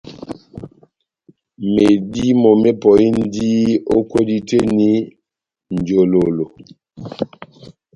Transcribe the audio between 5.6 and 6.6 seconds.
njololo